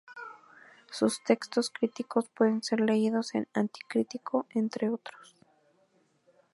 [0.89, 5.35] Sus textos críticos pueden ser leídos en y "Anti-crítico", entre otros.